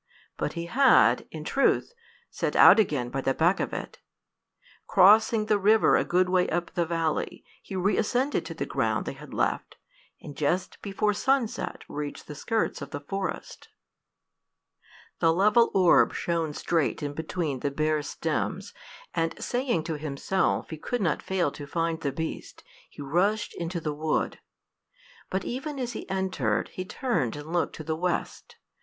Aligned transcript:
But 0.35 0.53
he 0.53 0.65
had, 0.65 1.27
in 1.29 1.43
truth, 1.43 1.93
set 2.31 2.55
out 2.55 2.79
again 2.79 3.09
by 3.11 3.21
the 3.21 3.35
back 3.35 3.59
of 3.59 3.71
it. 3.71 3.99
Crossing 4.87 5.45
the 5.45 5.59
river 5.59 5.95
a 5.95 6.03
good 6.03 6.27
way 6.27 6.49
up 6.49 6.71
the 6.73 6.87
valley, 6.87 7.45
he 7.61 7.75
reascended 7.75 8.43
to 8.47 8.55
the 8.55 8.65
ground 8.65 9.05
they 9.05 9.13
had 9.13 9.31
left, 9.31 9.77
and 10.19 10.35
just 10.35 10.81
before 10.81 11.13
sunset 11.13 11.83
reached 11.87 12.25
the 12.25 12.33
skirts 12.33 12.81
of 12.81 12.89
the 12.89 12.99
forest. 13.01 13.69
The 15.19 15.31
level 15.31 15.69
orb 15.75 16.15
shone 16.15 16.53
straight 16.55 17.03
in 17.03 17.13
between 17.13 17.59
the 17.59 17.69
bare 17.69 18.01
stems, 18.01 18.73
and 19.13 19.35
saying 19.39 19.83
to 19.83 19.99
himself 19.99 20.71
he 20.71 20.77
could 20.77 21.03
not 21.03 21.21
fail 21.21 21.51
to 21.51 21.67
find 21.67 22.01
the 22.01 22.11
beast, 22.11 22.63
he 22.89 23.03
rushed 23.03 23.53
into 23.55 23.79
the 23.79 23.93
wood. 23.93 24.39
But 25.29 25.45
even 25.45 25.77
as 25.77 25.93
he 25.93 26.09
entered, 26.09 26.69
he 26.69 26.85
turned 26.85 27.35
and 27.35 27.53
looked 27.53 27.75
to 27.75 27.83
the 27.83 27.95
west. 27.95 28.55